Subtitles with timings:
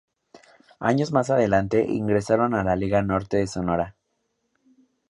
[0.79, 3.95] Años más adelante ingresaron a la Liga Norte de Sonora.